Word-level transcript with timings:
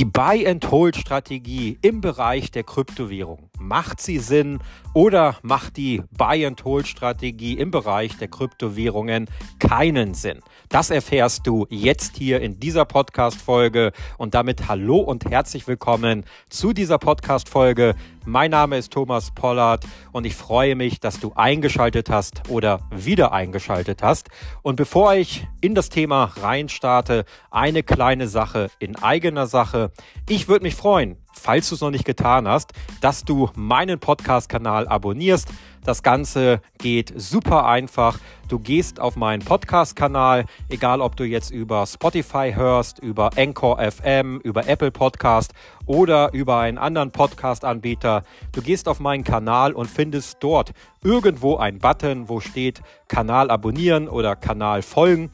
Die 0.00 0.06
Buy-and-Hold-Strategie 0.06 1.78
im 1.82 2.00
Bereich 2.00 2.50
der 2.50 2.62
Kryptowährung. 2.62 3.49
Macht 3.70 4.00
sie 4.00 4.18
Sinn 4.18 4.58
oder 4.94 5.36
macht 5.42 5.76
die 5.76 6.02
Buy-and-Hold-Strategie 6.10 7.56
im 7.56 7.70
Bereich 7.70 8.18
der 8.18 8.26
Kryptowährungen 8.26 9.30
keinen 9.60 10.14
Sinn? 10.14 10.40
Das 10.68 10.90
erfährst 10.90 11.46
du 11.46 11.68
jetzt 11.70 12.16
hier 12.16 12.40
in 12.40 12.58
dieser 12.58 12.84
Podcast-Folge 12.84 13.92
und 14.18 14.34
damit 14.34 14.66
hallo 14.66 14.96
und 14.96 15.24
herzlich 15.24 15.68
willkommen 15.68 16.24
zu 16.48 16.72
dieser 16.72 16.98
Podcast-Folge. 16.98 17.94
Mein 18.26 18.50
Name 18.50 18.76
ist 18.76 18.92
Thomas 18.92 19.30
Pollard 19.30 19.86
und 20.10 20.26
ich 20.26 20.34
freue 20.34 20.74
mich, 20.74 20.98
dass 20.98 21.20
du 21.20 21.32
eingeschaltet 21.36 22.10
hast 22.10 22.50
oder 22.50 22.80
wieder 22.90 23.30
eingeschaltet 23.30 24.02
hast. 24.02 24.30
Und 24.62 24.74
bevor 24.74 25.14
ich 25.14 25.46
in 25.60 25.76
das 25.76 25.90
Thema 25.90 26.24
reinstarte, 26.24 27.24
eine 27.52 27.84
kleine 27.84 28.26
Sache 28.26 28.68
in 28.80 28.96
eigener 28.96 29.46
Sache. 29.46 29.92
Ich 30.28 30.48
würde 30.48 30.64
mich 30.64 30.74
freuen, 30.74 31.18
falls 31.32 31.68
du 31.68 31.74
es 31.74 31.80
noch 31.80 31.90
nicht 31.90 32.04
getan 32.04 32.46
hast, 32.48 32.72
dass 33.00 33.24
du 33.24 33.50
meinen 33.54 33.98
Podcast-Kanal 33.98 34.88
abonnierst. 34.88 35.48
Das 35.84 36.02
Ganze 36.02 36.60
geht 36.78 37.12
super 37.16 37.66
einfach. 37.66 38.18
Du 38.48 38.58
gehst 38.58 39.00
auf 39.00 39.16
meinen 39.16 39.42
Podcast-Kanal, 39.42 40.44
egal 40.68 41.00
ob 41.00 41.16
du 41.16 41.24
jetzt 41.24 41.50
über 41.50 41.86
Spotify 41.86 42.52
hörst, 42.54 42.98
über 42.98 43.30
Anchor 43.36 43.78
FM, 43.78 44.40
über 44.44 44.68
Apple 44.68 44.90
Podcast 44.90 45.54
oder 45.86 46.32
über 46.34 46.58
einen 46.58 46.76
anderen 46.76 47.12
Podcast-Anbieter. 47.12 48.24
Du 48.52 48.60
gehst 48.60 48.88
auf 48.88 49.00
meinen 49.00 49.24
Kanal 49.24 49.72
und 49.72 49.88
findest 49.88 50.38
dort 50.40 50.72
irgendwo 51.02 51.56
einen 51.56 51.78
Button, 51.78 52.28
wo 52.28 52.40
steht 52.40 52.82
Kanal 53.08 53.50
abonnieren 53.50 54.08
oder 54.08 54.36
Kanal 54.36 54.82
folgen. 54.82 55.30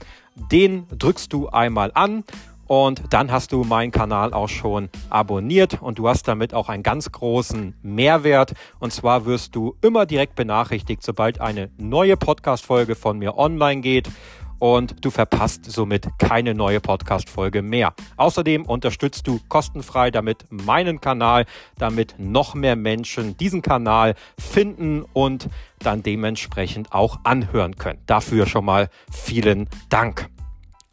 Den 0.52 0.86
drückst 0.96 1.32
du 1.32 1.48
einmal 1.48 1.90
an 1.94 2.22
und 2.66 3.02
dann 3.10 3.30
hast 3.30 3.52
du 3.52 3.64
meinen 3.64 3.92
Kanal 3.92 4.32
auch 4.32 4.48
schon 4.48 4.88
abonniert 5.10 5.80
und 5.80 5.98
du 5.98 6.08
hast 6.08 6.26
damit 6.28 6.54
auch 6.54 6.68
einen 6.68 6.82
ganz 6.82 7.10
großen 7.10 7.74
Mehrwert. 7.82 8.54
Und 8.80 8.92
zwar 8.92 9.24
wirst 9.24 9.54
du 9.54 9.76
immer 9.82 10.06
direkt 10.06 10.34
benachrichtigt, 10.34 11.02
sobald 11.02 11.40
eine 11.40 11.70
neue 11.78 12.16
Podcast-Folge 12.16 12.94
von 12.94 13.18
mir 13.18 13.36
online 13.36 13.80
geht. 13.80 14.08
Und 14.58 15.04
du 15.04 15.10
verpasst 15.10 15.70
somit 15.70 16.08
keine 16.18 16.54
neue 16.54 16.80
Podcast-Folge 16.80 17.60
mehr. 17.60 17.92
Außerdem 18.16 18.64
unterstützt 18.64 19.26
du 19.26 19.38
kostenfrei 19.48 20.10
damit 20.10 20.46
meinen 20.50 21.00
Kanal, 21.00 21.44
damit 21.78 22.14
noch 22.18 22.54
mehr 22.54 22.74
Menschen 22.74 23.36
diesen 23.36 23.60
Kanal 23.60 24.14
finden 24.38 25.04
und 25.12 25.48
dann 25.80 26.02
dementsprechend 26.02 26.92
auch 26.92 27.20
anhören 27.24 27.76
können. 27.76 27.98
Dafür 28.06 28.46
schon 28.46 28.64
mal 28.64 28.88
vielen 29.10 29.68
Dank. 29.90 30.30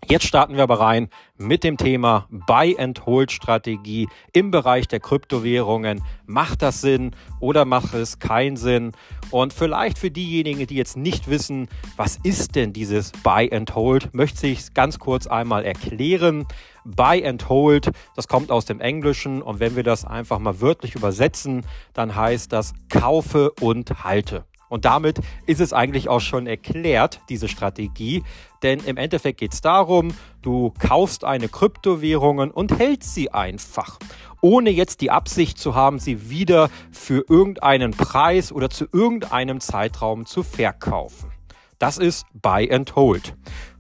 Jetzt 0.10 0.26
starten 0.26 0.56
wir 0.56 0.64
aber 0.64 0.80
rein 0.80 1.10
mit 1.38 1.64
dem 1.64 1.78
Thema 1.78 2.28
Buy-and-Hold-Strategie 2.30 4.10
im 4.34 4.52
Bereich 4.52 4.88
der 4.88 5.00
Kryptowährungen. 5.00 6.04
Macht 6.26 6.62
das 6.62 6.82
Sinn 6.82 7.16
oder 7.40 7.64
macht 7.64 7.94
es 7.94 8.20
keinen 8.20 8.58
Sinn? 8.58 8.92
Und 9.32 9.54
vielleicht 9.54 9.98
für 9.98 10.12
diejenigen, 10.12 10.68
die 10.68 10.76
jetzt 10.76 10.98
nicht 10.98 11.30
wissen, 11.30 11.70
was 11.96 12.18
ist 12.24 12.56
denn 12.56 12.74
dieses 12.74 13.12
Buy-and-Hold, 13.24 14.14
möchte 14.14 14.48
ich 14.48 14.60
es 14.60 14.74
ganz 14.74 15.00
kurz 15.00 15.26
einmal 15.26 15.64
erklären. 15.64 16.46
Buy 16.86 17.26
and 17.26 17.48
Hold, 17.48 17.92
das 18.16 18.28
kommt 18.28 18.52
aus 18.52 18.66
dem 18.66 18.82
Englischen 18.82 19.42
und 19.42 19.62
wenn 19.62 19.78
wir 19.78 19.84
das 19.84 20.04
einfach 20.04 20.40
mal 20.40 20.60
wörtlich 20.60 20.96
übersetzen, 20.96 21.66
dann 21.94 22.16
heißt 22.16 22.52
das 22.52 22.74
kaufe 22.90 23.52
und 23.62 24.04
halte. 24.04 24.46
Und 24.74 24.86
damit 24.86 25.20
ist 25.46 25.62
es 25.62 25.72
eigentlich 25.72 26.10
auch 26.10 26.20
schon 26.20 26.48
erklärt, 26.48 27.22
diese 27.30 27.48
Strategie. 27.48 28.24
Denn 28.64 28.80
im 28.80 28.98
Endeffekt 28.98 29.40
geht 29.40 29.54
es 29.54 29.62
darum, 29.62 30.16
du 30.42 30.74
kaufst 30.80 31.26
eine 31.26 31.48
Kryptowährung 31.48 32.50
und 32.50 32.80
hältst 32.80 33.14
sie 33.14 33.32
einfach, 33.32 34.00
ohne 34.42 34.72
jetzt 34.72 35.02
die 35.02 35.12
Absicht 35.12 35.60
zu 35.60 35.76
haben, 35.76 36.00
sie 36.00 36.32
wieder 36.32 36.72
für 36.92 37.24
irgendeinen 37.30 37.92
Preis 37.92 38.52
oder 38.52 38.72
zu 38.72 38.88
irgendeinem 38.92 39.60
Zeitraum 39.60 40.26
zu 40.26 40.42
verkaufen. 40.42 41.30
Das 41.78 42.00
ist 42.00 42.26
Buy 42.34 42.72
and 42.72 42.96
Hold. 42.96 43.36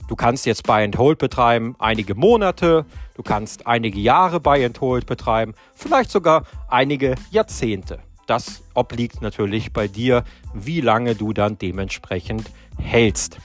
Du 0.07 0.15
kannst 0.15 0.45
jetzt 0.45 0.61
Buy 0.61 0.83
and 0.83 0.99
Hold 0.99 1.17
betreiben, 1.17 1.75
einige 1.79 2.13
Monate, 2.13 2.85
du 3.15 3.23
kannst 3.23 3.65
einige 3.65 3.99
Jahre 3.99 4.39
Buy 4.39 4.63
and 4.63 4.79
Hold 4.79 5.07
betreiben, 5.07 5.55
vielleicht 5.73 6.11
sogar 6.11 6.43
einige 6.69 7.15
Jahrzehnte. 7.31 7.99
Das 8.27 8.63
obliegt 8.73 9.21
natürlich 9.21 9.73
bei 9.73 9.87
dir, 9.87 10.23
wie 10.53 10.81
lange 10.81 11.15
du 11.15 11.33
dann 11.33 11.57
dementsprechend 11.57 12.49
hältst. 12.77 13.37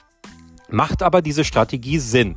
Macht 0.71 1.03
aber 1.03 1.23
diese 1.23 1.45
Strategie 1.45 1.99
Sinn? 1.99 2.37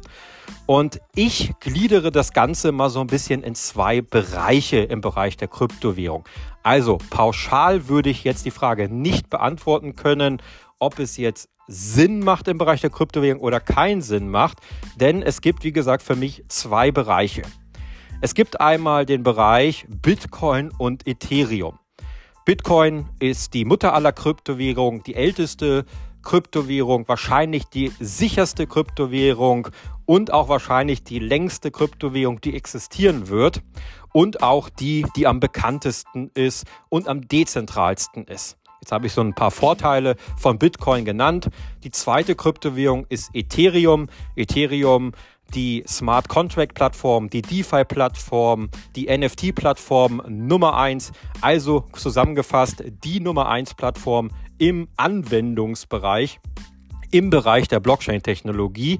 Und 0.66 1.00
ich 1.16 1.53
gliedere 1.59 2.12
das 2.12 2.34
Ganze 2.34 2.72
mal 2.72 2.90
so 2.90 3.02
ein 3.02 3.07
bisschen 3.07 3.44
in 3.44 3.56
zwei 3.56 4.02
Bereiche 4.02 4.78
im 4.78 5.02
Bereich 5.02 5.38
der 5.38 5.47
Kryptowährung. 5.47 6.24
Also 6.63 6.97
pauschal 7.09 7.88
würde 7.88 8.09
ich 8.09 8.24
jetzt 8.24 8.46
die 8.46 8.52
Frage 8.52 8.88
nicht 8.90 9.29
beantworten 9.29 9.96
können, 9.96 10.41
ob 10.79 11.00
es 11.00 11.18
jetzt 11.18 11.50
Sinn 11.68 12.19
macht 12.19 12.47
im 12.47 12.58
Bereich 12.58 12.81
der 12.81 12.90
Kryptowährung 12.90 13.41
oder 13.41 13.59
keinen 13.59 14.02
Sinn 14.02 14.29
macht, 14.29 14.59
denn 14.96 15.22
es 15.22 15.41
gibt, 15.41 15.63
wie 15.63 15.72
gesagt, 15.72 16.03
für 16.03 16.16
mich 16.16 16.44
zwei 16.47 16.91
Bereiche. 16.91 17.44
Es 18.22 18.35
gibt 18.35 18.59
einmal 18.59 19.06
den 19.06 19.23
Bereich 19.23 19.85
Bitcoin 19.90 20.72
und 20.78 21.08
Ethereum. 21.08 21.81
Bitcoin 22.44 23.07
ist 23.19 23.53
die 23.53 23.66
Mutter 23.66 23.94
aller 23.94 24.12
Kryptowährungen, 24.12 25.03
die 25.03 25.13
älteste 25.13 25.85
Kryptowährung, 26.24 27.07
wahrscheinlich 27.07 27.66
die 27.66 27.91
sicherste 28.00 28.66
Kryptowährung 28.66 29.68
und 30.07 30.34
auch 30.34 30.50
wahrscheinlich 30.50 31.03
die 31.03 31.19
längste 31.19 31.69
Kryptowährung, 31.69 32.41
die 32.41 32.56
existieren 32.56 33.28
wird 33.28 33.62
und 34.12 34.41
auch 34.41 34.69
die, 34.69 35.06
die 35.16 35.28
am 35.28 35.40
bekanntesten 35.40 36.31
ist 36.34 36.66
und 36.90 37.07
am 37.07 37.28
dezentralsten 37.28 38.25
ist. 38.25 38.58
Jetzt 38.81 38.91
habe 38.91 39.06
ich 39.06 39.13
so 39.13 39.22
ein 39.22 39.35
paar 39.35 39.52
Vorteile 39.52 40.16
von 40.38 40.58
Bitcoin 40.58 41.06
genannt. 41.06 41.50
Die 41.84 41.91
zweite 41.91 42.34
Kryptowährung 42.34 43.06
ist 43.09 43.29
Ethereum. 43.35 44.08
Ethereum 44.35 45.12
die 45.54 45.84
Smart 45.88 46.28
Contract 46.30 46.74
Plattform, 46.74 47.30
die 47.30 47.42
DeFi 47.42 47.84
Plattform, 47.86 48.70
die 48.96 49.06
NFT 49.16 49.54
Plattform 49.54 50.22
Nummer 50.28 50.78
eins. 50.78 51.12
Also 51.42 51.86
zusammengefasst 51.94 52.84
die 53.04 53.20
Nummer 53.20 53.50
eins 53.50 53.74
Plattform 53.74 54.32
im 54.58 54.88
Anwendungsbereich, 54.98 56.40
im 57.12 57.30
Bereich 57.30 57.68
der 57.68 57.80
Blockchain 57.80 58.22
Technologie. 58.24 59.00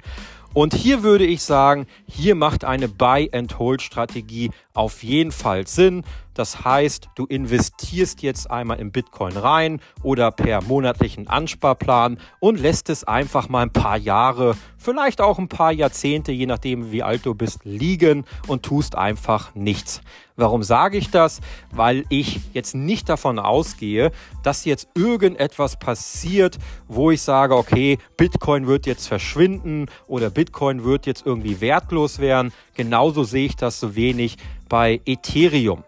Und 0.54 0.74
hier 0.74 1.02
würde 1.02 1.26
ich 1.26 1.44
sagen, 1.44 1.88
hier 2.08 2.36
macht 2.36 2.66
eine 2.66 2.90
Buy-and-Hold-Strategie 2.90 4.52
auf 4.74 5.02
jeden 5.02 5.32
Fall 5.32 5.66
Sinn. 5.66 6.04
Das 6.34 6.64
heißt, 6.64 7.10
du 7.16 7.26
investierst 7.26 8.22
jetzt 8.22 8.50
einmal 8.50 8.80
in 8.80 8.92
Bitcoin 8.92 9.36
rein 9.36 9.82
oder 10.02 10.32
per 10.32 10.62
monatlichen 10.62 11.28
Ansparplan 11.28 12.20
und 12.40 12.60
lässt 12.60 12.90
es 12.90 13.04
einfach 13.04 13.50
mal 13.50 13.64
ein 13.64 13.74
paar 13.74 13.98
Jahre, 13.98 14.56
vielleicht 14.78 15.22
auch 15.22 15.40
ein 15.40 15.50
paar 15.50 15.72
Jahrzehnte, 15.72 16.32
je 16.32 16.46
nachdem 16.46 16.92
wie 16.92 17.04
alt 17.04 17.26
du 17.26 17.36
bist, 17.36 17.66
liegen 17.66 18.26
und 18.48 18.64
tust 18.64 18.96
einfach 18.96 19.54
nichts. 19.56 20.02
Warum 20.38 20.64
sage 20.64 20.98
ich 20.98 21.12
das? 21.12 21.42
Weil 21.72 22.06
ich 22.10 22.40
jetzt 22.54 22.74
nicht 22.74 23.10
davon 23.10 23.38
ausgehe, 23.38 24.12
dass 24.42 24.66
jetzt 24.66 24.88
irgendetwas 24.96 25.78
passiert, 25.78 26.58
wo 26.88 27.12
ich 27.12 27.22
sage, 27.22 27.56
okay, 27.56 28.00
Bitcoin 28.18 28.66
wird 28.66 28.88
jetzt 28.88 29.08
verschwinden 29.08 29.88
oder 30.08 30.30
Bitcoin 30.30 30.84
wird 30.84 31.06
jetzt 31.06 31.26
irgendwie 31.26 31.62
wertlos 31.62 32.20
werden. 32.20 32.52
Genauso 32.76 33.24
sehe 33.24 33.46
ich 33.46 33.56
das 33.56 33.80
so 33.80 33.96
wenig 33.96 34.38
bei 34.70 35.02
Ethereum. 35.06 35.84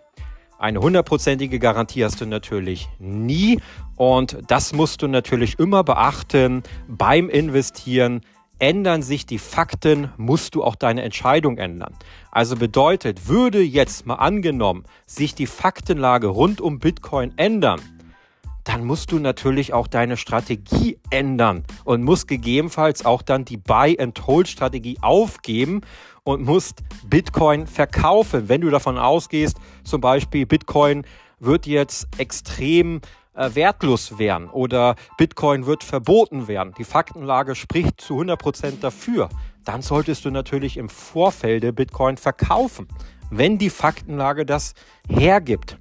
Eine 0.64 0.80
hundertprozentige 0.80 1.60
Garantie 1.60 2.06
hast 2.06 2.22
du 2.22 2.26
natürlich 2.26 2.88
nie 2.98 3.60
und 3.98 4.38
das 4.48 4.72
musst 4.72 5.02
du 5.02 5.10
natürlich 5.10 5.60
immer 5.60 5.84
beachten 5.84 6.64
beim 6.88 7.28
Investieren. 7.28 8.22
Ändern 8.60 9.02
sich 9.02 9.26
die 9.26 9.40
Fakten, 9.40 10.14
musst 10.16 10.56
du 10.56 10.64
auch 10.64 10.78
deine 10.78 11.02
Entscheidung 11.02 11.58
ändern. 11.58 11.94
Also 12.32 12.56
bedeutet, 12.56 13.28
würde 13.28 13.62
jetzt 13.62 14.06
mal 14.06 14.16
angenommen 14.16 14.86
sich 15.06 15.36
die 15.36 15.48
Faktenlage 15.48 16.28
rund 16.28 16.62
um 16.62 16.80
Bitcoin 16.80 17.34
ändern, 17.36 17.82
dann 18.64 18.86
musst 18.86 19.12
du 19.12 19.20
natürlich 19.20 19.74
auch 19.74 19.88
deine 19.88 20.16
Strategie 20.16 20.98
ändern 21.10 21.66
und 21.84 22.04
musst 22.04 22.30
gegebenenfalls 22.30 23.06
auch 23.06 23.22
dann 23.22 23.44
die 23.44 23.58
Buy-and-Hold-Strategie 23.58 24.98
aufgeben 25.02 25.82
und 26.24 26.44
musst 26.44 26.84
Bitcoin 27.06 27.68
verkaufen. 27.68 28.50
Wenn 28.50 28.62
du 28.62 28.70
davon 28.70 28.98
ausgehst, 28.98 29.58
zum 29.84 30.02
Beispiel 30.02 30.46
Bitcoin 30.46 31.06
wird 31.40 31.66
jetzt 31.66 32.08
extrem 32.18 33.02
äh, 33.34 33.50
wertlos 33.54 34.18
werden 34.18 34.50
oder 34.50 34.96
Bitcoin 35.18 35.66
wird 35.66 35.84
verboten 35.84 36.48
werden, 36.48 36.74
die 36.78 36.84
Faktenlage 36.84 37.56
spricht 37.56 38.00
zu 38.00 38.20
100% 38.20 38.80
dafür, 38.80 39.30
dann 39.66 39.82
solltest 39.82 40.26
du 40.26 40.32
natürlich 40.32 40.78
im 40.78 40.90
Vorfelde 40.90 41.74
Bitcoin 41.74 42.18
verkaufen, 42.18 42.88
wenn 43.30 43.58
die 43.58 43.70
Faktenlage 43.70 44.46
das 44.46 44.74
hergibt. 45.10 45.78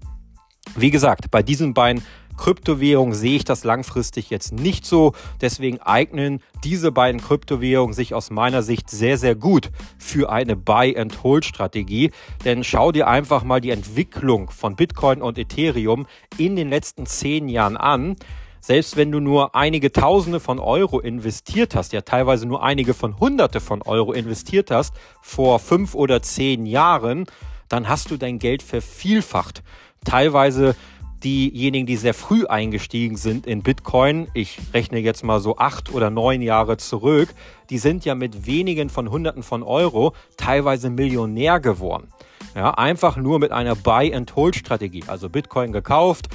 Wie 0.76 0.90
gesagt, 0.90 1.30
bei 1.30 1.42
diesen 1.42 1.74
beiden 1.74 2.02
Kryptowährungen 2.37 3.14
sehe 3.14 3.37
ich 3.37 3.44
das 3.44 3.64
langfristig 3.64 4.31
jetzt 4.31 4.52
nicht 4.52 4.87
so. 4.87 5.12
Deswegen 5.40 5.81
eignen 5.81 6.40
diese 6.64 6.93
beiden 6.93 7.20
Kryptowährungen 7.20 7.94
sich 7.94 8.14
aus 8.14 8.31
meiner 8.31 8.62
Sicht 8.62 8.90
sehr, 8.90 9.19
sehr 9.19 9.34
gut 9.34 9.70
für 9.99 10.31
eine 10.31 10.56
Buy-and-Hold-Strategie. 10.56 12.12
Denn 12.44 12.64
schau 12.64 12.93
dir 12.93 13.08
einfach 13.08 13.44
mal 13.44 13.61
die 13.61 13.70
Entwicklung 13.70 14.50
von 14.50 14.76
Bitcoin 14.76 15.23
und 15.23 15.38
Ethereum 15.38 16.06
in 16.38 16.56
den 16.56 16.69
letzten 16.69 17.06
zehn 17.06 17.49
Jahren 17.49 17.76
an 17.76 18.17
selbst 18.64 18.96
wenn 18.96 19.11
du 19.11 19.19
nur 19.19 19.56
einige 19.56 19.90
Tausende 19.90 20.38
von 20.38 20.61
Euro 20.61 21.00
investiert 21.00 21.75
hast, 21.75 21.93
ja 21.93 22.02
teilweise 22.02 22.46
nur 22.46 22.62
einige 22.62 22.94
von 22.94 23.19
Hunderte 23.19 23.58
von 23.58 23.82
Euro 23.82 24.12
investiert 24.12 24.70
hast 24.70 24.94
vor 25.20 25.58
fünf 25.58 25.96
oder 25.96 26.23
zehn 26.23 26.64
Jahren, 26.64 27.26
dann 27.69 27.88
hast 27.88 28.12
du 28.12 28.17
dein 28.17 28.38
Geld 28.38 28.62
vervielfacht. 28.62 29.64
Teilweise 30.05 30.76
diejenigen, 31.24 31.86
die 31.86 31.96
sehr 31.96 32.14
früh 32.14 32.46
eingestiegen 32.46 33.16
sind 33.16 33.46
in 33.46 33.62
Bitcoin, 33.62 34.28
ich 34.34 34.58
rechne 34.74 34.98
jetzt 34.98 35.24
mal 35.24 35.40
so 35.40 35.56
acht 35.56 35.92
oder 35.92 36.10
neun 36.10 36.42
Jahre 36.42 36.76
zurück, 36.76 37.34
die 37.70 37.78
sind 37.78 38.04
ja 38.04 38.14
mit 38.14 38.46
wenigen 38.46 38.90
von 38.90 39.10
Hunderten 39.10 39.42
von 39.42 39.62
Euro 39.62 40.14
teilweise 40.36 40.90
Millionär 40.90 41.60
geworden. 41.60 42.08
Ja, 42.54 42.72
einfach 42.72 43.16
nur 43.16 43.38
mit 43.38 43.52
einer 43.52 43.74
Buy-and-Hold-Strategie. 43.74 45.04
Also 45.06 45.28
Bitcoin 45.28 45.72
gekauft, 45.72 46.28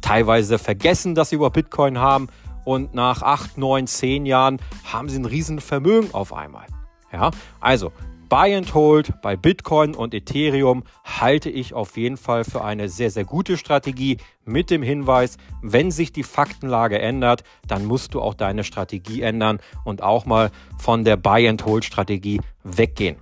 teilweise 0.00 0.58
vergessen, 0.58 1.14
dass 1.14 1.30
sie 1.30 1.36
über 1.36 1.50
Bitcoin 1.50 1.98
haben 1.98 2.28
und 2.64 2.94
nach 2.94 3.22
acht, 3.22 3.58
neun, 3.58 3.86
zehn 3.86 4.26
Jahren 4.26 4.58
haben 4.84 5.08
sie 5.08 5.18
ein 5.18 5.24
riesen 5.24 5.60
Vermögen 5.60 6.08
auf 6.12 6.32
einmal. 6.32 6.66
Ja, 7.12 7.30
also 7.60 7.92
Buy 8.30 8.54
and 8.54 8.72
Hold 8.74 9.20
bei 9.22 9.36
Bitcoin 9.36 9.96
und 9.96 10.14
Ethereum 10.14 10.84
halte 11.02 11.50
ich 11.50 11.74
auf 11.74 11.96
jeden 11.96 12.16
Fall 12.16 12.44
für 12.44 12.62
eine 12.62 12.88
sehr, 12.88 13.10
sehr 13.10 13.24
gute 13.24 13.56
Strategie 13.56 14.18
mit 14.44 14.70
dem 14.70 14.84
Hinweis, 14.84 15.36
wenn 15.62 15.90
sich 15.90 16.12
die 16.12 16.22
Faktenlage 16.22 17.00
ändert, 17.00 17.42
dann 17.66 17.86
musst 17.86 18.14
du 18.14 18.20
auch 18.20 18.34
deine 18.34 18.62
Strategie 18.62 19.22
ändern 19.22 19.58
und 19.84 20.04
auch 20.04 20.26
mal 20.26 20.52
von 20.78 21.02
der 21.02 21.16
Buy 21.16 21.48
and 21.48 21.66
Hold 21.66 21.84
Strategie 21.84 22.40
weggehen. 22.62 23.16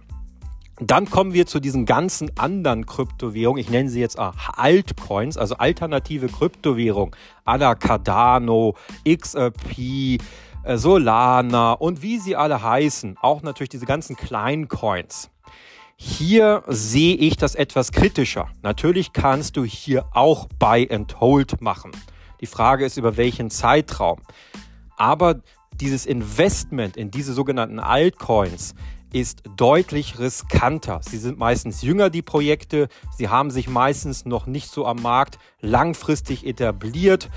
Dann 0.81 1.11
kommen 1.11 1.33
wir 1.33 1.47
zu 1.47 1.59
diesen 1.59 1.87
ganzen 1.87 2.37
anderen 2.39 2.87
Kryptowährungen. 2.87 3.61
Ich 3.61 3.71
nenne 3.71 3.89
sie 3.91 4.01
jetzt 4.01 4.19
Altcoins, 4.19 5.37
also 5.37 5.57
alternative 5.57 6.29
Kryptowährungen. 6.29 7.15
Ada 7.45 7.75
Cardano, 7.75 8.77
XRP, 9.05 10.19
äh, 10.63 10.77
Solana 10.77 11.73
und 11.73 12.03
wie 12.03 12.19
sie 12.19 12.37
alle 12.37 12.63
heißen. 12.63 13.17
Auch 13.21 13.43
natürlich 13.43 13.71
diese 13.71 13.87
ganzen 13.87 14.15
kleinen 14.15 14.69
Coins. 14.69 15.31
Hier 15.97 16.63
sehe 16.69 17.17
ich 17.17 17.37
das 17.37 17.57
etwas 17.57 17.91
kritischer. 17.91 18.49
Natürlich 18.63 19.13
kannst 19.13 19.57
du 19.57 19.65
hier 19.65 20.07
auch 20.13 20.47
Buy 20.61 20.89
and 20.93 21.21
Hold 21.21 21.61
machen. 21.61 21.91
Die 22.41 22.47
Frage 22.47 22.85
ist, 22.85 22.97
über 22.99 23.17
welchen 23.17 23.51
Zeitraum. 23.51 24.21
Aber 24.97 25.41
dieses 25.73 26.07
Investment 26.07 26.97
in 26.97 27.11
diese 27.11 27.33
sogenannten 27.33 27.81
Altcoins 27.81 28.77
ist 29.13 29.43
deutlich 29.57 30.19
riskanter. 30.19 31.01
Sie 31.03 31.19
sind 31.19 31.39
meistens 31.39 31.83
jünger, 31.83 32.11
die 32.11 32.23
Projekte. 32.23 32.89
Sie 33.17 33.29
haben 33.29 33.51
sich 33.51 33.69
meistens 33.69 34.25
noch 34.25 34.47
nicht 34.47 34.71
so 34.71 34.87
am 34.87 35.01
Markt 35.03 35.39
langfristig 35.61 36.47
etabliert. 36.47 37.31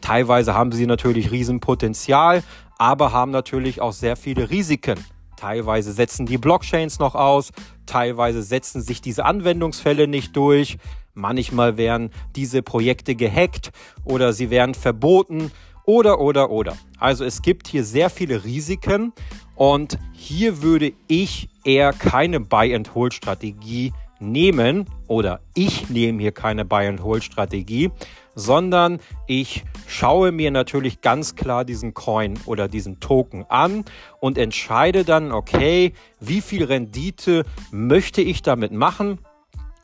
Teilweise 0.00 0.54
haben 0.54 0.72
sie 0.72 0.86
natürlich 0.86 1.30
Riesenpotenzial, 1.30 2.42
aber 2.78 3.12
haben 3.12 3.30
natürlich 3.30 3.80
auch 3.80 3.92
sehr 3.92 4.16
viele 4.16 4.50
Risiken. 4.50 5.02
Teilweise 5.36 5.92
setzen 5.92 6.26
die 6.26 6.38
Blockchains 6.38 6.98
noch 6.98 7.14
aus, 7.14 7.50
teilweise 7.86 8.42
setzen 8.42 8.82
sich 8.82 9.00
diese 9.00 9.24
Anwendungsfälle 9.24 10.06
nicht 10.06 10.36
durch. 10.36 10.78
Manchmal 11.14 11.76
werden 11.76 12.10
diese 12.34 12.62
Projekte 12.62 13.14
gehackt 13.14 13.70
oder 14.04 14.32
sie 14.32 14.50
werden 14.50 14.74
verboten 14.74 15.50
oder, 15.84 16.20
oder, 16.20 16.50
oder. 16.50 16.76
Also 16.98 17.24
es 17.24 17.42
gibt 17.42 17.68
hier 17.68 17.84
sehr 17.84 18.10
viele 18.10 18.44
Risiken 18.44 19.12
und 19.56 19.98
hier 20.12 20.62
würde 20.62 20.92
ich 21.06 21.48
eher 21.64 21.92
keine 21.92 22.40
Buy-and-Hold-Strategie 22.40 23.92
nehmen 24.20 24.86
oder 25.06 25.40
ich 25.54 25.90
nehme 25.90 26.20
hier 26.22 26.32
keine 26.32 26.64
Buy-and-Hold-Strategie, 26.64 27.90
sondern 28.34 28.98
ich 29.26 29.64
schaue 29.86 30.32
mir 30.32 30.50
natürlich 30.50 31.00
ganz 31.00 31.36
klar 31.36 31.64
diesen 31.64 31.94
Coin 31.94 32.38
oder 32.46 32.68
diesen 32.68 33.00
Token 33.00 33.44
an 33.48 33.84
und 34.20 34.38
entscheide 34.38 35.04
dann, 35.04 35.32
okay, 35.32 35.92
wie 36.20 36.40
viel 36.40 36.64
Rendite 36.64 37.44
möchte 37.70 38.22
ich 38.22 38.42
damit 38.42 38.72
machen? 38.72 39.18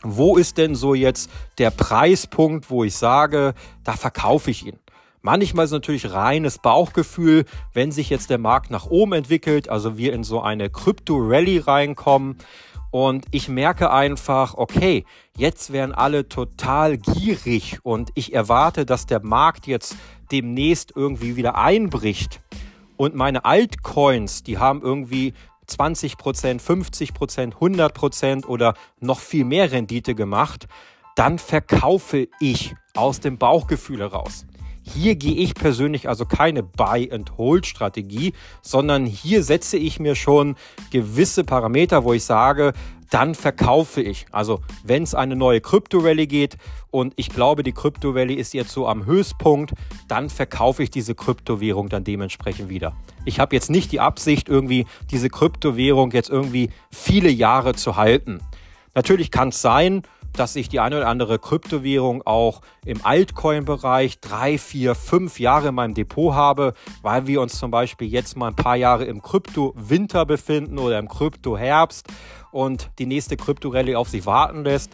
Wo 0.03 0.37
ist 0.37 0.57
denn 0.57 0.75
so 0.75 0.95
jetzt 0.95 1.31
der 1.59 1.71
Preispunkt, 1.71 2.71
wo 2.71 2.85
ich 2.85 2.97
sage, 2.97 3.55
da 3.85 3.93
verkaufe 3.93 4.51
ich 4.51 4.67
ihn? 4.67 4.79
Manchmal 5.23 5.67
ist 5.67 5.73
natürlich 5.73 6.13
reines 6.13 6.59
Bauchgefühl, 6.59 7.45
wenn 7.75 7.93
sich 7.93 8.09
jetzt 8.09 8.31
der 8.31 8.39
Markt 8.39 8.71
nach 8.71 8.87
oben 8.87 9.13
entwickelt, 9.13 9.69
also 9.69 9.99
wir 9.99 10.15
in 10.15 10.25
so 10.25 10.41
eine 10.41 10.71
Krypto-Rally 10.71 11.59
reinkommen 11.59 12.39
und 12.91 13.27
ich 13.31 13.49
merke 13.49 13.93
einfach, 13.93 14.55
okay, 14.55 15.05
jetzt 15.37 15.73
werden 15.73 15.95
alle 15.95 16.29
total 16.29 16.97
gierig 16.97 17.79
und 17.83 18.11
ich 18.15 18.33
erwarte, 18.33 18.87
dass 18.87 19.05
der 19.05 19.23
Markt 19.23 19.67
jetzt 19.67 19.95
demnächst 20.33 20.93
irgendwie 20.97 21.37
wieder 21.37 21.57
einbricht. 21.57 22.41
Und 22.97 23.15
meine 23.15 23.45
Altcoins, 23.45 24.43
die 24.43 24.59
haben 24.59 24.81
irgendwie 24.83 25.35
20%, 25.69 26.17
50%, 26.61 27.55
100% 27.55 28.47
oder 28.47 28.75
noch 29.01 29.21
viel 29.21 29.45
mehr 29.45 29.71
Rendite 29.71 30.15
gemacht, 30.15 30.67
dann 31.15 31.39
verkaufe 31.39 32.29
ich 32.41 32.75
aus 32.95 33.21
dem 33.21 33.39
Bauchgefühl 33.39 34.01
heraus. 34.01 34.47
Hier 34.95 35.15
gehe 35.15 35.35
ich 35.35 35.55
persönlich 35.55 36.09
also 36.09 36.27
keine 36.27 36.63
Buy-and-Hold-Strategie, 36.63 38.33
sondern 38.63 39.07
hier 39.07 39.43
setze 39.43 39.77
ich 39.77 40.01
mir 40.01 40.15
schon 40.15 40.57
gewisse 40.91 41.45
Parameter, 41.45 42.05
wo 42.05 42.13
ich 42.13 42.25
sage, 42.25 42.73
dann 43.11 43.35
verkaufe 43.35 44.01
ich. 44.01 44.27
Also 44.31 44.61
wenn 44.85 45.03
es 45.03 45.15
eine 45.15 45.37
neue 45.37 45.61
Krypto-Rallye 45.61 46.27
geht 46.27 46.57
und 46.91 47.13
ich 47.17 47.29
glaube, 47.29 47.63
die 47.63 47.73
Krypto-Rallye 47.73 48.35
ist 48.35 48.55
jetzt 48.55 48.71
so 48.71 48.87
am 48.87 49.05
Höchstpunkt, 49.05 49.75
dann 50.09 50.31
verkaufe 50.31 50.83
ich 50.83 50.91
diese 50.91 51.15
Kryptowährung 51.15 51.89
dann 51.89 52.05
dementsprechend 52.05 52.69
wieder. 52.69 52.97
Ich 53.25 53.41
habe 53.41 53.55
jetzt 53.55 53.71
nicht 53.71 53.93
die 53.93 54.01
Absicht, 54.01 54.49
irgendwie 54.49 54.87
diese 55.11 55.29
Kryptowährung 55.29 56.13
jetzt 56.13 56.31
irgendwie 56.31 56.71
viele 56.91 57.31
Jahre 57.31 57.75
zu 57.75 57.97
halten. 57.97 58.41
Natürlich 58.95 59.31
kann 59.31 59.49
es 59.49 59.61
sein, 59.61 60.03
dass 60.33 60.57
ich 60.57 60.69
die 60.69 60.81
eine 60.81 60.99
oder 60.99 61.09
andere 61.09 61.39
Kryptowährung 61.39 62.23
auch 62.27 62.61
im 62.85 63.05
Altcoin-Bereich 63.05 64.21
drei, 64.21 64.59
vier, 64.59 64.95
fünf 64.95 65.41
Jahre 65.41 65.69
in 65.69 65.75
meinem 65.75 65.95
Depot 65.95 66.35
habe, 66.35 66.75
weil 67.03 67.27
wir 67.27 67.41
uns 67.41 67.59
zum 67.59 67.71
Beispiel 67.71 68.09
jetzt 68.09 68.37
mal 68.37 68.49
ein 68.49 68.57
paar 68.57 68.77
Jahre 68.77 69.05
im 69.05 69.23
Krypto-Winter 69.23 70.27
befinden 70.27 70.79
oder 70.79 70.99
im 70.99 71.09
Krypto-Herbst 71.09 72.07
und 72.53 72.91
die 72.99 73.07
nächste 73.07 73.37
Krypto-Rallye 73.37 73.97
auf 73.97 74.09
sich 74.09 74.27
warten 74.27 74.65
lässt, 74.65 74.93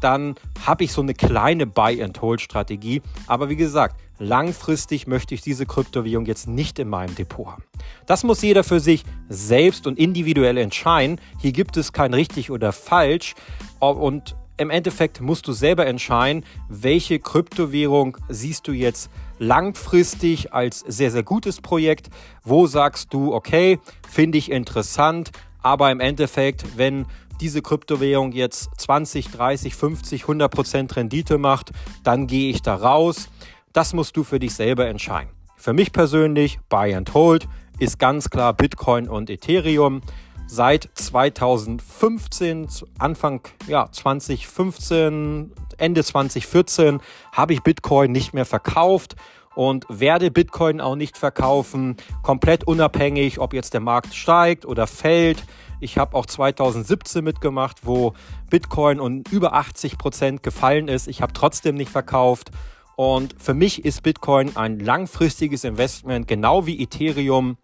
dann 0.00 0.34
habe 0.64 0.84
ich 0.84 0.92
so 0.92 1.00
eine 1.00 1.14
kleine 1.14 1.66
Buy-and-Hold-Strategie. 1.66 3.02
Aber 3.26 3.48
wie 3.48 3.56
gesagt, 3.56 3.96
langfristig 4.18 5.06
möchte 5.06 5.34
ich 5.34 5.40
diese 5.40 5.66
Kryptowährung 5.66 6.26
jetzt 6.26 6.48
nicht 6.48 6.78
in 6.78 6.88
meinem 6.88 7.14
Depot 7.14 7.46
haben. 7.46 7.64
Das 8.06 8.24
muss 8.24 8.42
jeder 8.42 8.64
für 8.64 8.80
sich 8.80 9.04
selbst 9.28 9.86
und 9.86 9.98
individuell 9.98 10.58
entscheiden. 10.58 11.20
Hier 11.40 11.52
gibt 11.52 11.76
es 11.76 11.92
kein 11.92 12.12
richtig 12.14 12.50
oder 12.50 12.72
falsch. 12.72 13.34
Und 13.80 14.36
im 14.58 14.70
Endeffekt 14.70 15.20
musst 15.20 15.46
du 15.48 15.52
selber 15.52 15.86
entscheiden, 15.86 16.44
welche 16.68 17.18
Kryptowährung 17.18 18.16
siehst 18.28 18.66
du 18.68 18.72
jetzt 18.72 19.10
langfristig 19.38 20.52
als 20.52 20.80
sehr, 20.80 21.10
sehr 21.10 21.22
gutes 21.22 21.60
Projekt. 21.60 22.08
Wo 22.42 22.66
sagst 22.66 23.12
du, 23.12 23.34
okay, 23.34 23.78
finde 24.08 24.38
ich 24.38 24.50
interessant, 24.50 25.30
aber 25.62 25.90
im 25.90 26.00
Endeffekt, 26.00 26.78
wenn 26.78 27.06
diese 27.40 27.60
Kryptowährung 27.60 28.32
jetzt 28.32 28.70
20, 28.78 29.30
30, 29.30 29.74
50, 29.74 30.22
100 30.22 30.50
Prozent 30.50 30.96
Rendite 30.96 31.36
macht, 31.36 31.72
dann 32.02 32.26
gehe 32.26 32.50
ich 32.50 32.62
da 32.62 32.76
raus. 32.76 33.28
Das 33.72 33.92
musst 33.92 34.16
du 34.16 34.24
für 34.24 34.38
dich 34.38 34.54
selber 34.54 34.86
entscheiden. 34.86 35.30
Für 35.56 35.74
mich 35.74 35.92
persönlich, 35.92 36.58
Buy 36.68 36.94
and 36.94 37.12
Hold, 37.12 37.46
ist 37.78 37.98
ganz 37.98 38.30
klar 38.30 38.54
Bitcoin 38.54 39.08
und 39.08 39.28
Ethereum 39.28 40.00
seit 40.46 40.88
2015, 40.94 42.68
Anfang 42.98 43.40
ja, 43.66 43.90
2015, 43.90 45.52
Ende 45.78 46.04
2014 46.04 47.00
habe 47.32 47.52
ich 47.52 47.62
Bitcoin 47.62 48.12
nicht 48.12 48.32
mehr 48.32 48.46
verkauft 48.46 49.16
und 49.54 49.86
werde 49.88 50.30
Bitcoin 50.30 50.80
auch 50.80 50.96
nicht 50.96 51.16
verkaufen, 51.18 51.96
komplett 52.22 52.64
unabhängig, 52.64 53.40
ob 53.40 53.54
jetzt 53.54 53.74
der 53.74 53.80
Markt 53.80 54.14
steigt 54.14 54.66
oder 54.66 54.86
fällt. 54.86 55.44
Ich 55.80 55.98
habe 55.98 56.16
auch 56.16 56.26
2017 56.26 57.22
mitgemacht, 57.24 57.86
wo 57.86 58.14
Bitcoin 58.50 59.00
um 59.00 59.24
über 59.30 59.54
80 59.54 59.98
Prozent 59.98 60.42
gefallen 60.42 60.88
ist. 60.88 61.08
Ich 61.08 61.22
habe 61.22 61.32
trotzdem 61.32 61.74
nicht 61.74 61.90
verkauft. 61.90 62.50
Und 62.96 63.34
für 63.38 63.52
mich 63.52 63.84
ist 63.84 64.02
Bitcoin 64.02 64.56
ein 64.56 64.78
langfristiges 64.78 65.64
Investment, 65.64 66.26
genau 66.26 66.64
wie 66.66 66.82
Ethereum 66.82 67.58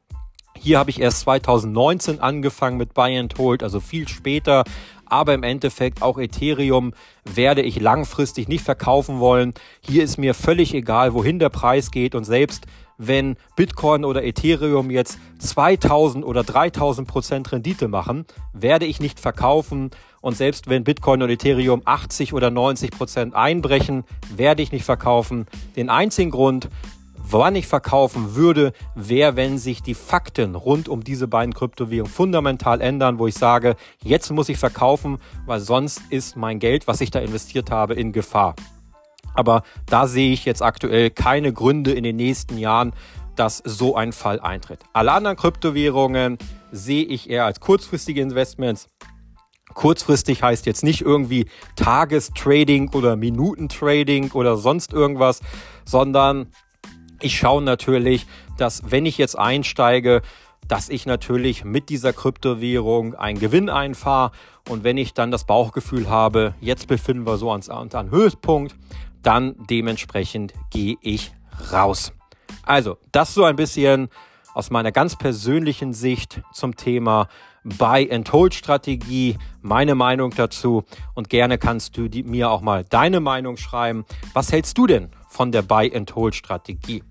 Hier 0.63 0.79
habe 0.79 0.91
ich 0.91 1.01
erst 1.01 1.21
2019 1.23 2.21
angefangen 2.21 2.77
mit 2.77 2.95
Buy 2.95 3.19
and 3.19 3.37
Hold, 3.37 3.65
also 3.65 3.81
viel 3.81 4.07
später. 4.07 4.63
Aber 5.07 5.35
im 5.35 5.43
Endeffekt 5.43 6.03
auch 6.03 6.19
Ethereum 6.19 6.95
werde 7.25 7.63
ich 7.63 7.81
langfristig 7.81 8.47
nicht 8.47 8.63
verkaufen 8.63 9.19
wollen. 9.19 9.55
Hier 9.81 10.05
ist 10.05 10.19
mir 10.19 10.35
völlig 10.35 10.73
egal, 10.73 11.15
wohin 11.15 11.41
der 11.41 11.49
Preis 11.49 11.91
geht. 11.91 12.15
Und 12.15 12.23
selbst 12.23 12.67
wenn 12.97 13.35
Bitcoin 13.57 14.05
oder 14.05 14.23
Ethereum 14.23 14.93
jetzt 14.93 15.19
2000 15.41 16.25
oder 16.25 16.45
3000 16.45 17.09
Prozent 17.09 17.51
Rendite 17.51 17.89
machen, 17.89 18.25
werde 18.53 18.87
ich 18.87 19.01
nicht 19.01 19.19
verkaufen. 19.19 19.91
Und 20.21 20.37
selbst 20.37 20.71
wenn 20.71 20.85
Bitcoin 20.85 21.23
und 21.23 21.31
Ethereum 21.31 21.83
80 21.85 22.35
oder 22.35 22.53
90 22.53 22.93
Prozent 22.93 23.35
einbrechen, 23.35 24.05
werde 24.37 24.63
ich 24.63 24.71
nicht 24.71 24.85
verkaufen. 24.85 25.47
Den 25.75 25.91
einzigen 25.91 26.31
Grund, 26.31 26.69
wann 27.33 27.57
ich 27.57 27.67
verkaufen 27.67 28.35
würde, 28.35 28.73
wäre, 28.95 29.37
wenn 29.37 29.59
sich 29.59 29.83
die 29.83 29.95
Fakten 29.95 30.55
rund 30.55 30.89
um 30.89 31.03
diese 31.03 31.29
beiden 31.29 31.55
Kryptowährungen 31.55 32.13
fundamental 32.13 32.81
ändern, 32.81 33.19
wo 33.19 33.27
ich 33.27 33.35
sage, 33.35 33.77
jetzt 34.03 34.31
muss 34.31 34.49
ich 34.49 34.59
verkaufen, 34.59 35.19
weil 35.47 35.61
sonst 35.61 36.03
ist 36.11 36.37
mein 36.37 36.59
Geld, 36.59 36.87
was 36.87 37.01
ich 37.01 37.11
da 37.11 37.21
investiert 37.21 37.71
habe, 37.71 37.95
in 37.95 38.13
Gefahr. 38.13 38.55
Aber 39.35 39.63
da 39.87 40.07
sehe 40.07 40.33
ich 40.33 40.45
jetzt 40.45 40.63
aktuell 40.63 41.11
keine 41.11 41.53
Gründe 41.53 41.93
in 41.93 42.05
den 42.05 42.17
nächsten 42.17 42.59
Jahren, 42.59 42.93
dass 43.37 43.63
so 43.65 43.97
ein 43.97 44.13
Fall 44.13 44.41
eintritt. 44.41 44.81
Alle 44.93 45.13
anderen 45.13 45.37
Kryptowährungen 45.37 46.37
sehe 46.71 47.05
ich 47.05 47.31
eher 47.31 47.47
als 47.47 47.61
kurzfristige 47.61 48.21
Investments. 48.21 48.89
Kurzfristig 49.73 50.43
heißt 50.43 50.67
jetzt 50.67 50.85
nicht 50.85 51.01
irgendwie 51.01 51.47
Tagestrading 51.77 52.91
oder 52.91 53.17
Minutentrading 53.17 54.33
oder 54.33 54.59
sonst 54.59 54.93
irgendwas, 54.93 55.41
sondern 55.87 56.49
ich 57.23 57.37
schaue 57.37 57.63
natürlich, 57.63 58.27
dass 58.57 58.91
wenn 58.91 59.07
ich 59.07 59.19
jetzt 59.19 59.39
einsteige, 59.39 60.23
dass 60.69 60.89
ich 60.89 61.07
natürlich 61.07 61.65
mit 61.65 61.89
dieser 61.89 62.13
Kryptowährung 62.13 63.15
einen 63.15 63.39
Gewinn 63.39 63.69
einfahre. 63.69 64.33
Und 64.69 64.85
wenn 64.85 64.97
ich 64.97 65.13
dann 65.13 65.31
das 65.31 65.45
Bauchgefühl 65.45 66.09
habe, 66.09 66.55
jetzt 66.61 66.87
befinden 66.87 67.27
wir 67.27 67.37
so 67.37 67.51
ans, 67.51 67.69
an 67.69 68.11
Höhepunkt, 68.11 68.75
dann 69.23 69.55
dementsprechend 69.69 70.55
gehe 70.71 70.97
ich 71.01 71.33
raus. 71.73 72.13
Also, 72.65 72.97
das 73.11 73.35
so 73.35 73.45
ein 73.45 73.57
bisschen 73.57 74.09
aus 74.55 74.71
meiner 74.71 74.93
ganz 74.93 75.17
persönlichen 75.17 75.93
Sicht 75.93 76.43
zum 76.53 76.77
Thema 76.77 77.29
Buy-and-Hold-Strategie, 77.65 79.39
meine 79.63 79.95
Meinung 79.95 80.31
dazu. 80.31 80.85
Und 81.15 81.29
gerne 81.29 81.59
kannst 81.59 81.97
du 81.97 82.09
die, 82.09 82.23
mir 82.23 82.51
auch 82.51 82.61
mal 82.61 82.85
deine 82.85 83.21
Meinung 83.21 83.57
schreiben. 83.57 84.05
Was 84.33 84.53
hältst 84.53 84.77
du 84.79 84.87
denn 84.87 85.11
von 85.29 85.53
der 85.53 85.63
Buy-and-Hold-Strategie? 85.63 87.03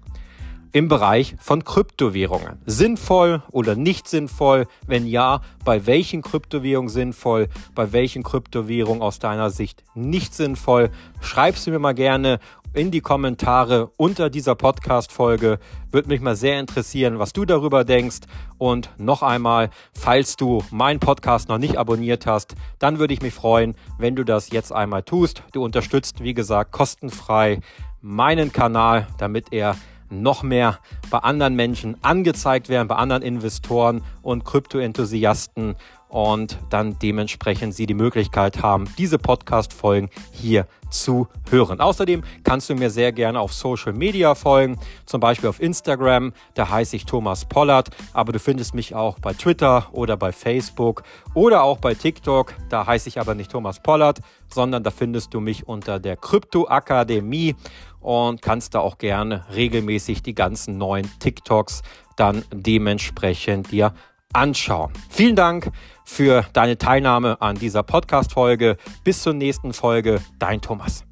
Im 0.71 0.87
Bereich 0.87 1.35
von 1.39 1.63
Kryptowährungen. 1.63 2.61
Sinnvoll 2.65 3.43
oder 3.51 3.75
nicht 3.75 4.07
sinnvoll? 4.07 4.67
Wenn 4.87 5.05
ja, 5.05 5.41
bei 5.65 5.85
welchen 5.85 6.21
Kryptowährungen 6.21 6.89
sinnvoll? 6.89 7.47
Bei 7.75 7.91
welchen 7.91 8.23
Kryptowährungen 8.23 9.01
aus 9.01 9.19
deiner 9.19 9.49
Sicht 9.49 9.83
nicht 9.93 10.33
sinnvoll? 10.33 10.89
Schreibst 11.21 11.67
du 11.67 11.71
mir 11.71 11.79
mal 11.79 11.93
gerne 11.93 12.39
in 12.73 12.91
die 12.91 13.01
Kommentare 13.01 13.91
unter 13.97 14.29
dieser 14.29 14.55
Podcast-Folge. 14.55 15.59
Würde 15.91 16.07
mich 16.07 16.21
mal 16.21 16.35
sehr 16.35 16.59
interessieren, 16.59 17.19
was 17.19 17.33
du 17.33 17.43
darüber 17.43 17.83
denkst. 17.83 18.19
Und 18.57 18.89
noch 18.97 19.23
einmal, 19.23 19.69
falls 19.93 20.37
du 20.37 20.63
meinen 20.71 20.99
Podcast 20.99 21.49
noch 21.49 21.57
nicht 21.57 21.77
abonniert 21.77 22.25
hast, 22.25 22.55
dann 22.79 22.99
würde 22.99 23.13
ich 23.13 23.21
mich 23.21 23.33
freuen, 23.33 23.75
wenn 23.97 24.15
du 24.15 24.23
das 24.23 24.51
jetzt 24.51 24.71
einmal 24.71 25.03
tust. 25.03 25.43
Du 25.51 25.63
unterstützt, 25.63 26.23
wie 26.23 26.33
gesagt, 26.33 26.71
kostenfrei 26.71 27.59
meinen 28.01 28.51
Kanal, 28.51 29.07
damit 29.17 29.51
er 29.51 29.75
noch 30.11 30.43
mehr 30.43 30.79
bei 31.09 31.19
anderen 31.19 31.55
Menschen 31.55 31.97
angezeigt 32.03 32.69
werden, 32.69 32.87
bei 32.87 32.95
anderen 32.95 33.23
Investoren 33.23 34.03
und 34.21 34.45
Kryptoenthusiasten 34.45 35.75
und 36.11 36.59
dann 36.69 36.99
dementsprechend 36.99 37.73
sie 37.73 37.85
die 37.85 37.93
Möglichkeit 37.93 38.61
haben, 38.61 38.85
diese 38.97 39.17
Podcast-Folgen 39.17 40.09
hier 40.31 40.67
zu 40.89 41.27
hören. 41.49 41.79
Außerdem 41.79 42.23
kannst 42.43 42.69
du 42.69 42.75
mir 42.75 42.89
sehr 42.89 43.13
gerne 43.13 43.39
auf 43.39 43.53
Social 43.53 43.93
Media 43.93 44.35
folgen, 44.35 44.77
zum 45.05 45.21
Beispiel 45.21 45.47
auf 45.47 45.61
Instagram, 45.61 46.33
da 46.53 46.69
heiße 46.69 46.97
ich 46.97 47.05
Thomas 47.05 47.45
Pollard, 47.45 47.89
aber 48.11 48.33
du 48.33 48.39
findest 48.39 48.75
mich 48.75 48.93
auch 48.93 49.19
bei 49.19 49.33
Twitter 49.33 49.87
oder 49.93 50.17
bei 50.17 50.33
Facebook 50.33 51.03
oder 51.33 51.63
auch 51.63 51.77
bei 51.77 51.93
TikTok, 51.93 52.53
da 52.69 52.85
heiße 52.85 53.07
ich 53.07 53.17
aber 53.17 53.33
nicht 53.33 53.51
Thomas 53.51 53.81
Pollard, 53.81 54.19
sondern 54.49 54.83
da 54.83 54.91
findest 54.91 55.33
du 55.33 55.39
mich 55.39 55.65
unter 55.65 55.97
der 55.99 56.17
Krypto-Akademie 56.17 57.55
und 58.01 58.41
kannst 58.41 58.75
da 58.75 58.79
auch 58.79 58.97
gerne 58.97 59.45
regelmäßig 59.53 60.23
die 60.23 60.35
ganzen 60.35 60.77
neuen 60.77 61.09
TikToks 61.19 61.81
dann 62.17 62.43
dementsprechend 62.51 63.71
dir 63.71 63.93
anschauen. 64.33 64.91
Vielen 65.09 65.35
Dank 65.35 65.71
für 66.05 66.45
deine 66.53 66.77
Teilnahme 66.77 67.41
an 67.41 67.55
dieser 67.55 67.83
Podcast-Folge. 67.83 68.77
Bis 69.03 69.21
zur 69.23 69.33
nächsten 69.33 69.73
Folge, 69.73 70.21
dein 70.39 70.61
Thomas. 70.61 71.05